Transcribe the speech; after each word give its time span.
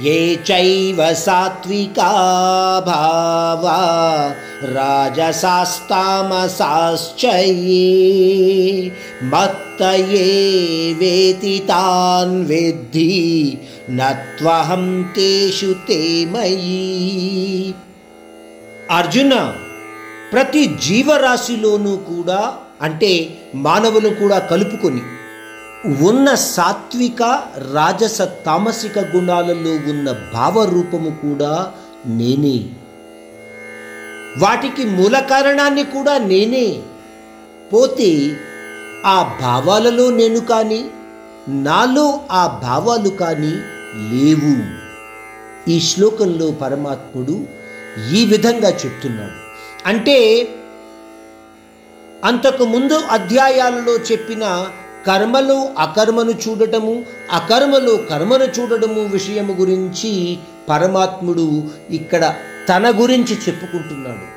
ये 0.00 0.18
चैव 0.46 1.00
सात्विका 1.14 2.10
भावा 2.86 3.78
राजसास्तामसाश्च 4.74 5.64
ये 7.24 7.88
मत्त 9.32 9.82
ये 10.12 10.28
वेति 11.00 11.56
तान् 11.68 12.44
विद्धि 12.46 13.16
न 13.90 14.00
त्वहं 14.38 14.86
तेषु 15.14 15.72
ते 15.88 16.00
मयि 16.32 16.78
అర్జున 18.96 19.34
ప్రతి 20.32 20.62
జీవరాశిలోనూ 20.84 21.92
కూడా 22.08 22.40
అంటే 22.86 23.10
మానవులు 23.64 24.10
కూడా 24.20 24.38
కలుపుకొని 24.50 25.02
ఉన్న 25.85 26.35
సాత్విక 26.35 27.23
రాజస 27.73 28.21
తామసిక 28.21 28.99
గుణాలలో 28.99 29.71
ఉన్న 29.71 30.15
భావరూపము 30.33 31.09
కూడా 31.09 31.73
నేనే. 32.05 32.69
వాటికి 34.37 34.85
మూల 34.85 35.19
కారణాన్ని 35.19 35.83
కూడా 35.83 36.17
నేనే. 36.17 36.81
పోతే 37.73 38.37
ఆ 39.05 39.37
భావాలలో 39.41 40.11
నేను 40.11 40.39
కానీ 40.39 40.85
నాలో 41.47 42.19
ఆ 42.31 42.59
భావాలు 42.63 43.09
కానీ 43.09 43.53
లేవు. 44.09 44.83
ఈ 45.69 45.79
శ్లోకంలో 45.79 46.51
పరమాత్ముడు 46.51 47.45
ఈ 48.13 48.25
విధంగా 48.25 48.69
చెప్తున్నాడు. 48.69 49.43
అంటే 49.87 50.47
అంతకు 52.23 52.65
ముందు 52.65 52.93
అధ్యాయాలలో 52.93 53.95
చెప్పిన 53.95 54.67
కర్మలో 55.07 55.69
అకర్మను 55.77 56.31
చూడటము 56.31 57.05
అకర్మలో 57.31 57.95
కర్మను 57.95 58.43
చూడటము 58.43 59.01
విషయము 59.01 59.53
గురించి 59.53 60.37
పరమాత్ముడు 60.69 61.63
ఇక్కడ 61.89 62.33
తన 62.69 62.93
గురించి 63.01 63.37
చెప్పుకుంటున్నాడు. 63.47 64.33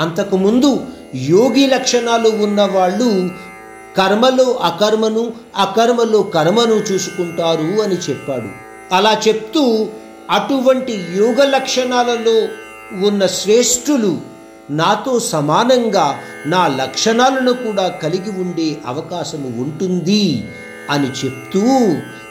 అంతకుముందు 0.00 0.86
యోగి 1.14 1.66
లక్షణాలు 1.66 2.28
ఉన్నవాళ్ళు 2.28 3.30
కర్మలో 3.96 4.60
అకర్మను 4.62 5.32
అకర్మలో 5.56 6.22
కర్మను 6.22 6.74
చూసుకుంటారు 6.92 7.82
అని 7.82 7.96
చెప్పాడు. 8.10 8.48
అలా 8.94 9.20
చెప్తూ 9.28 9.88
అటువంటి 10.30 10.92
యోగ 11.16 11.44
లక్షణాలలో 11.44 12.48
ఉన్న 13.06 13.26
శ్రేష్ఠులు 13.26 14.20
నాతో 14.70 15.20
సమానంగా 15.20 16.18
నా 16.46 16.66
లక్షణాలను 16.66 17.52
కూడా 17.52 17.88
కలిగి 17.88 18.30
ఉండే 18.30 18.78
అవకాశము 18.86 19.60
ఉంటుంది 19.62 20.44
అని 20.90 21.06
చెప్తూ 21.06 21.62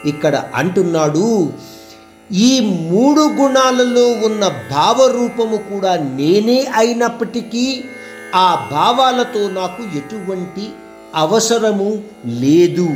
ఇక్కడ 0.08 0.44
అంటున్నాడు. 0.54 1.52
ఈ 2.32 2.60
మూడు 2.90 3.20
గుణాలలో 3.20 4.10
ఉన్న 4.26 4.48
భావరూపము 4.48 5.56
కూడా 5.56 5.96
నేనే 5.96 6.66
అయినప్పటికీ 6.76 7.84
ఆ 8.34 8.68
భావాలతో 8.70 9.50
నాకు 9.50 9.82
ఎటువంటి 9.82 10.70
అవసరము 11.14 12.02
లేదు. 12.26 12.88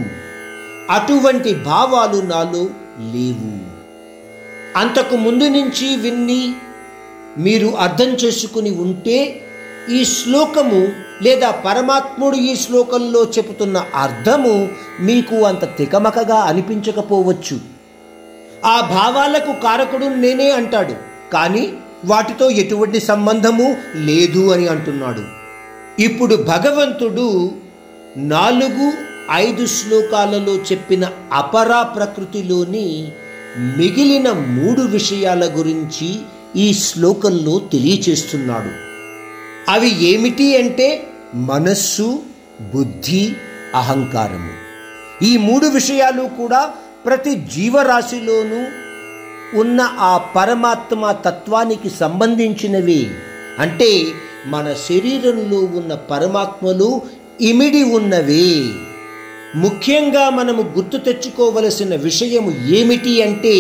అటువంటి 0.91 1.55
భావాలు 1.55 2.21
నాలో 2.21 2.67
లేవు. 3.13 3.77
అంతకు 4.79 5.17
ముందు 5.17 5.45
నుంచి 5.45 5.97
విన్ని 5.97 6.55
మీరు 7.39 7.67
అర్థం 7.67 8.07
చేసుకుని 8.07 8.71
ఉంటే 8.71 9.41
ఈ 9.91 10.05
శ్లోకము 10.05 10.89
లేదా 11.23 11.51
పరమాత్ముడు 11.51 12.37
ఈ 12.37 12.57
శ్లోకంలో 12.57 13.25
చెబుతున్న 13.25 13.85
అర్థము 13.95 14.69
మీకు 15.01 15.37
అంత 15.37 15.77
తికమకగా 15.77 16.35
అనిపించకపోవచ్చు. 16.35 17.61
ఆ 18.65 18.81
భావాలకు 18.81 19.63
కారకుడు 19.63 20.05
నేనే 20.05 20.51
అంటాడు 20.51 20.95
కానీ 21.33 21.73
వాటితో 22.05 22.51
ఎటువంటి 22.51 23.01
సంబంధము 23.01 23.77
లేదు 23.97 24.53
అని 24.53 24.67
అంటున్నాడు. 24.69 25.25
ఇప్పుడు 26.03 26.37
భగవంతుడు 26.37 27.53
నాలుగు 28.17 28.93
ఐదు 29.33 29.67
శ్లోకాలలో 29.67 30.55
చెప్పిన 30.55 31.11
అపరా 31.33 31.83
ప్రకృతిలోని 31.83 33.13
మిగిలిన 33.59 34.33
మూడు 34.33 34.83
విషయాల 34.83 35.53
గురించి 35.57 36.19
ఈ 36.57 36.75
శ్లోకంలో 36.75 37.59
తెలియచేస్తున్నాడు. 37.59 38.87
అవి 39.71 40.05
ఏమిటి 40.05 40.57
అంటే 40.57 41.07
మనస్సు 41.35 42.23
బుద్ధి 42.75 43.33
అహంకారము. 43.75 44.51
ఈ 45.25 45.37
మూడు 45.37 45.67
విషయాలు 45.67 46.23
కూడా 46.23 46.73
ప్రతి 47.07 47.35
జీవరాశిలోనూ 47.35 48.65
ఉన్న 49.61 49.81
ఆ 49.81 50.19
పరమాత్మ 50.19 51.13
తత్వానికి 51.13 51.91
సంబంధించినవి. 51.91 53.11
అంటే 53.59 54.05
మన 54.47 54.75
శరీరంలో 54.89 55.59
ఉన్న 55.59 55.95
పరమాత్మలు 55.95 57.03
ఇమిడి 57.41 57.83
ఉన్నవి. 57.83 58.71
ముఖ్యంగా 59.57 60.31
మనము 60.31 60.63
గుర్తు 60.77 60.97
తెచ్చుకోవలసిన 60.97 61.95
విషయము 61.97 62.51
ఏమిటి 62.69 63.23
అంటే 63.23 63.55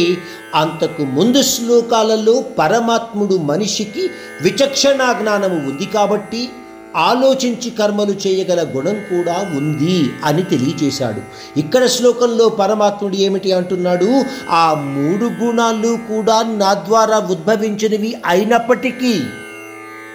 అంతకు 0.54 1.04
ముందు 1.04 1.42
శ్లోకాలలో 1.42 2.44
పరమాత్ముడు 2.58 3.36
మనిషికి 3.36 4.04
విచక్షణా 4.42 5.12
జ్ఞానము 5.12 5.58
ఉంది 5.70 5.86
కాబట్టి 5.86 6.48
ఆలోచించి 6.96 7.70
కర్మలు 7.70 8.14
చేయగల 8.26 8.60
గుణం 8.76 8.94
కూడా 9.10 9.36
ఉంది 9.56 9.96
అని 10.24 10.42
తెలియచేశాడు. 10.42 11.22
ఇక్కడ 11.60 11.86
శ్లోకంలో 11.86 12.48
పరమాత్ముడు 12.48 13.16
ఏమిటి 13.16 13.52
అంటున్నాడు? 13.52 14.10
ఆ 14.50 14.74
మూడు 14.74 15.26
గుణాలు 15.44 15.98
కూడా 16.08 16.36
నా 16.42 16.74
ద్వారా 16.74 17.18
ఉద్భవించినవి 17.18 18.12
అయినప్పటికీ 18.26 19.14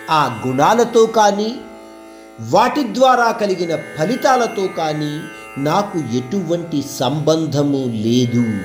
ఆ 0.09 0.41
గుణాలతో 0.47 1.05
కానీ 1.05 1.55
వాటి 2.49 2.83
ద్వారా 2.83 3.31
కలిగిన 3.31 3.75
ఫలితాలతో 3.75 4.67
కానీ 4.77 5.13
నాకు 5.57 5.97
ఎటువంటి 5.97 6.83
సంబంధము 6.99 7.91
లేదు. 8.05 8.59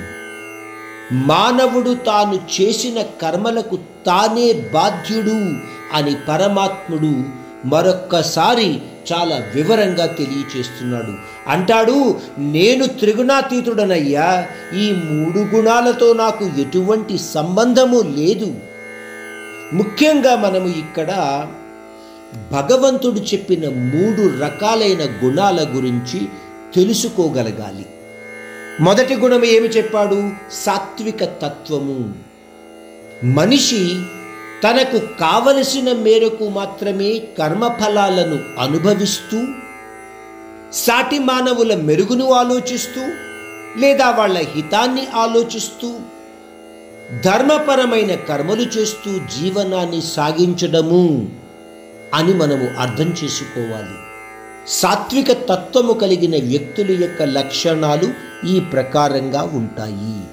మానవుడు 1.13 1.95
తాను 1.95 2.61
చేసిన 2.61 3.03
కర్మలకు 3.03 3.77
తానే 3.77 4.53
బాధ్యుడు 4.53 5.55
అని 5.93 6.17
పరమాత్ముడు 6.29 7.47
మరొక్కసారి 7.69 8.79
చాలా 9.13 9.43
వివరంగా 9.55 10.07
తెలియచేస్తున్నాడు. 10.07 11.13
అంటాడు 11.49 12.17
నేను 12.39 12.87
త్రిగుణాతీతుడనయ్యా 12.87 14.47
ఈ 14.75 14.93
మూడు 14.93 15.39
గుణాలతో 15.39 16.13
నాకు 16.13 16.45
ఎటువంటి 16.45 17.19
సంబంధము 17.19 18.01
లేదు. 18.17 18.55
ముఖ్యంగా 19.73 20.37
మనము 20.37 20.69
ఇక్కడ 20.69 21.09
భగవంతుడు 22.53 23.21
చెప్పిన 23.21 23.69
మూడు 23.69 24.39
రకాలైన 24.39 25.27
గుణాల 25.27 25.67
గురించి 25.75 26.29
తెలుసుకోగలగాలి. 26.77 27.87
మొదటి 28.81 29.15
గుణం 29.15 29.45
ఏమి 29.45 29.69
చెప్పాడు? 29.69 30.31
సాత్విక 30.53 31.25
తత్వము. 31.25 32.15
మనిషి 33.25 34.03
తనకు 34.65 34.99
కావలసిన 35.21 35.93
మేరకు 35.93 36.49
మాత్రమే 36.49 37.19
కర్మఫలాలను 37.39 38.39
అనుభవిస్తూ 38.61 39.45
సాటి 40.73 41.19
మానవుల 41.19 41.75
మెరుగును 41.75 42.33
ఆలోచిస్తూ 42.33 43.01
లేదా 43.81 44.11
వాళ్ళ 44.11 44.39
హితాన్ని 44.39 45.07
ఆలోచిస్తూ 45.15 45.99
ధర్మపరమైన 47.25 48.15
కర్మలు 48.15 48.63
చేస్తూ 48.63 49.19
జీవనాన్ని 49.19 50.03
సాగించడము 50.03 51.29
అని 52.15 52.35
మనము 52.35 52.81
అర్థం 52.81 53.15
చేసుకోవాలి. 53.25 54.16
సాత్విక 54.69 55.33
తత్వము 55.33 55.93
కలిగిన 55.93 56.49
వ్యక్తుల 56.49 57.03
యొక్క 57.03 57.23
లక్షణాలు 57.23 58.09
ఈ 58.47 58.61
ప్రకారంగా 58.61 59.43
ఉంటాయి. 59.43 60.25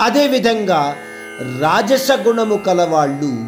అదేవిధంగా 0.00 0.96
రాజస 1.60 2.08
గుణము 2.12 2.56
కలవాళ్ళు 2.56 3.46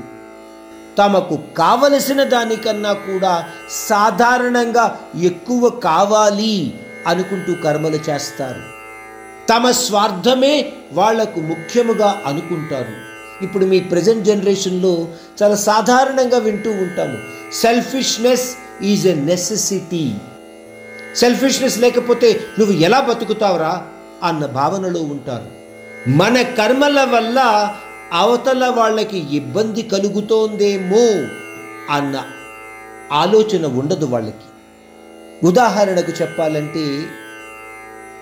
తమకు 0.99 1.39
కావలసిన 1.59 2.23
దానికన్నా 2.23 2.93
కూడా 2.93 3.45
సాధారణంగా 3.71 5.01
ఎక్కువ 5.23 5.69
కావాలి 5.69 6.81
అనుకుంటూ 7.07 7.55
కర్మలు 7.55 7.99
చేస్తారు. 8.11 8.63
తమ 9.49 9.71
స్వార్థమే 9.71 10.73
వాళ్ళకు 10.93 11.41
ముఖ్యముగా 11.41 12.23
అనుకుంటారు. 12.27 13.07
ఇప్పుడు 13.45 13.65
మీ 13.65 13.81
ప్రజెంట్ 13.81 14.25
జనరేషన్లో 14.25 15.09
చాలా 15.43 15.55
సాధారణంగా 15.55 16.39
వింటూ 16.39 16.71
ఉంటాము. 16.71 17.19
Selfishness 17.55 18.57
is 18.83 19.07
a 19.07 19.15
necessity. 19.15 20.15
Selfishness 21.17 21.79
లేకపోతే 21.79 22.41
నువ్వు 22.59 22.77
ఎలా 22.77 23.01
బతుకుతావురా? 23.01 23.87
అన్న 24.23 24.47
భావనలో 24.47 25.03
ఉంటారు. 25.03 25.57
మన 26.11 26.43
కర్మల 26.43 27.05
వల్ల 27.05 27.71
అవతల 28.13 28.67
వాళ్ళకి 28.67 29.37
ఇబ్బంది 29.37 29.83
కలుగుతోందేమో 29.83 31.27
అన్న 31.91 32.23
ఆలోచన 33.13 33.67
ఉండదు 33.67 34.05
వాళ్ళకి. 34.05 34.47
ఉదాహరణకు 35.47 36.23
చెప్పాలంటే 36.23 37.07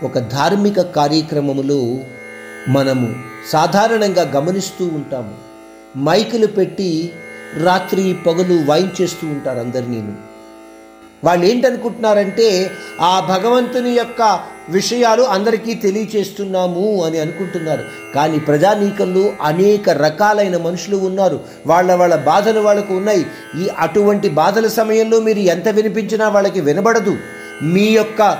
ఒక 0.02 0.18
ధార్మిక 0.18 0.80
కార్యక్రమములో 0.80 1.98
మనము 2.68 3.14
సాధారణంగా 3.48 4.22
గమనిస్తూ 4.22 4.84
ఉంటాము. 4.84 5.36
మైకులు 5.98 6.46
పెట్టి 6.46 7.12
రాత్రి 7.62 8.16
పగలు 8.26 8.64
వాయించేస్తూ 8.70 9.26
ఉంటారు 9.26 9.58
అందరినీ 9.58 10.12
వాళ్ళు 11.24 11.46
ఏంటనుకుంటున్నారంటే 11.46 12.70
ఆ 13.00 13.38
భగవంతుని 13.38 13.90
యొక్క 13.90 14.40
విషయాలు 14.68 15.22
అందరికీ 15.22 15.74
తెలియచేస్తున్నాము 15.74 17.04
అని 17.04 17.18
అనుకుంటున్నారు. 17.18 17.84
కానీ 18.14 18.38
ప్రజానీకంలో 18.38 19.32
అనేక 19.42 19.90
రకాలైన 19.90 20.56
మనుషులు 20.56 20.96
ఉన్నారు. 20.96 21.40
వాళ్ళ 21.66 21.94
వాళ్ళ 21.94 22.16
బాధలు 22.16 22.60
వాళ్ళకు 22.60 22.94
ఉన్నాయి. 22.94 23.26
ఈ 23.62 23.68
అటువంటి 23.78 24.28
బాధల 24.28 24.66
సమయంలో 24.66 25.20
మీరు 25.20 25.38
ఎంత 25.38 25.68
వినిపించినా 25.68 26.28
వాళ్ళకి 26.28 26.60
వినబడదు. 26.60 27.16
మీ 27.62 27.84
యొక్క 27.84 28.38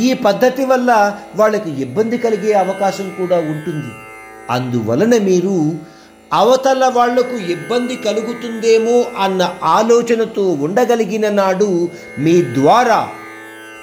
ఈ 0.00 0.12
పద్ధతి 0.12 0.64
వల్ల 0.64 1.16
వాళ్ళకి 1.36 1.82
ఇబ్బంది 1.82 2.18
కలిగే 2.18 2.52
అవకాశం 2.52 3.14
కూడా 3.18 3.36
ఉంటుంది. 3.36 3.92
అందువలన 4.50 5.22
మీరు 5.22 5.74
అవతల 6.32 6.92
వాళ్ళకు 6.94 7.36
ఇబ్బంది 7.36 7.96
కలుగుతుందేమో 7.96 9.04
అన్న 9.18 9.56
ఆలోచనతో 9.62 10.48
ఉండగలిగిన 10.48 11.28
నాడు 11.28 11.88
మీ 12.18 12.42
ద్వారా 12.42 13.08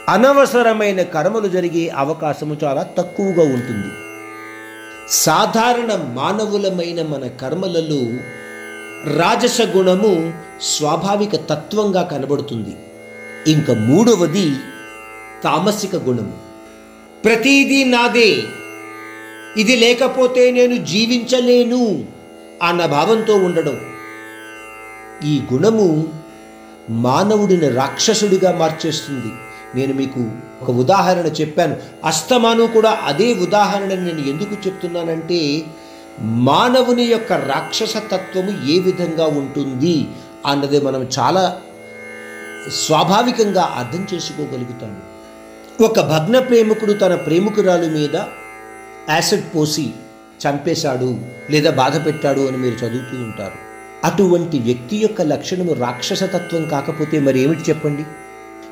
అనవసరమైన 0.09 1.01
కర్మలు 1.01 1.47
జరిగే 1.47 1.89
అవకాశము 1.89 2.57
చాలా 2.63 2.83
తక్కువగా 2.83 3.43
ఉంటుంది. 3.53 3.87
సాధారణ 5.09 5.95
మానవులమైన 5.95 7.01
మన 7.01 7.27
కర్మలలో 7.27 8.17
రాజస 9.17 9.61
గుణము 9.61 10.33
స్వాభావిక 10.61 11.35
తత్వంగా 11.35 12.01
కనబడుతుంది. 12.01 12.75
ఇంకా 13.51 13.73
మూడవది 13.73 14.55
తామసిక 15.43 15.95
గుణము. 15.95 16.33
ప్రతీదీ 17.25 17.83
నాదే. 17.83 18.43
ఇది 19.57 19.75
లేకపోతే 19.75 20.51
నేను 20.51 20.85
జీవించలేను. 20.85 22.16
అన్న 22.61 22.85
భావంతో 22.85 23.35
ఉండడం. 23.35 23.79
ఈ 25.25 25.43
గుణము 25.53 26.07
మానవుడిని 26.89 27.69
రాక్షసుడిగా 27.69 28.57
మార్చేస్తుంది. 28.57 29.33
నేను 29.75 29.93
మీకు 29.93 30.31
ఒక 30.61 30.71
ఉదాహరణ 30.71 31.25
చెప్పాను. 31.25 31.75
అస్తమాను 32.05 32.67
కూడా 32.67 32.99
అదే 33.05 33.33
ఉదాహరణని 33.33 34.05
నేను 34.05 34.19
ఎందుకు 34.27 34.67
చెప్తున్నానంటే 34.67 35.65
మానవుని 36.21 37.03
యొక్క 37.03 37.33
రాక్షస 37.33 37.97
తత్వము 37.97 38.67
ఏ 38.67 38.79
విధంగా 38.79 39.25
ఉంటుంది 39.25 40.07
అన్నది 40.45 40.79
మనం 40.79 41.07
చాలా 41.19 41.59
స్వాభావికంగా 42.67 43.61
అర్థం 43.77 44.07
చేసుకోగలుగుతాము 44.13 45.17
ఒక 45.83 45.99
భగ్న 45.99 46.39
ప్రేమికుడు 46.39 46.93
తన 46.93 47.15
ప్రేమికురాలు 47.15 47.87
మీద 47.87 48.15
యాసిడ్ 49.09 49.55
పోసి 49.55 49.93
చంపేశాడు 50.45 51.17
లేదా 51.49 51.71
బాధ 51.71 52.05
పెట్టాడు 52.05 52.39
అని 52.39 52.57
మీరు 52.57 52.73
చదువుతూ 52.73 53.17
ఉంటారు. 53.17 53.67
అటువంటి 54.03 54.59
వ్యక్తి 54.59 54.97
యొక్క 54.97 55.21
లక్షణము 55.21 55.73
రాక్షసతత్వం 55.73 56.69
కాకపోతే 56.69 57.19
మరి 57.19 57.39
ఏమిటి 57.39 57.61
చెప్పండి? 57.69 58.05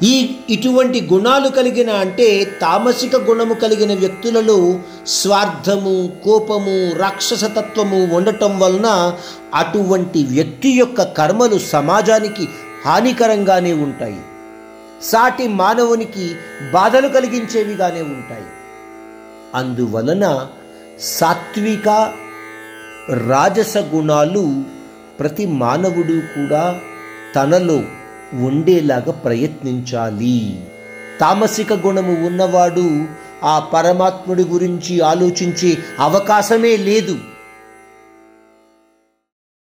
ఈ 0.04 0.36
ఇటువంటి 0.50 1.10
గుణాలు 1.14 1.50
కలిగిన 1.50 1.90
అంటే 1.90 2.44
తామసిక 2.62 3.16
గుణము 3.16 3.54
కలిగిన 3.54 4.00
వ్యక్తులలో 4.00 4.80
స్వార్థము 5.08 6.12
కోపము 6.24 6.92
రాక్షసతత్వము 6.98 8.16
ఉండటం 8.16 8.60
వలన 8.60 9.14
అటువంటి 9.56 10.24
వ్యక్తి 10.24 10.70
యొక్క 10.70 11.02
కర్మలు 11.02 11.60
సమాజానికి 11.60 12.48
హానికరంగానే 12.86 13.74
ఉంటాయి. 13.74 14.20
సాటి 15.04 15.48
మానవునికి 15.48 16.32
బాధలు 16.74 17.08
కలిగించేవిగానే 17.08 18.02
ఉంటాయి. 18.02 18.46
అందువలన 19.56 20.48
సాత్విక 21.00 22.14
రాజస 23.28 23.78
గుణాలు 23.78 24.64
ప్రతి 25.20 25.46
మానవుడు 25.46 26.20
కూడా 26.20 26.80
తనలో 27.36 27.84
ఉండేలాగా 28.46 29.12
ప్రయత్నించాలి. 29.12 30.64
తామసిక 31.22 31.74
గుణము 31.74 32.28
ఉన్నవాడు 32.28 33.06
ఆ 33.44 33.60
పరమాత్ముడి 33.60 34.44
గురించి 34.44 35.02
ఆలోచించే 35.02 35.78
అవకాశమే 36.00 36.78
లేదు. 36.78 37.18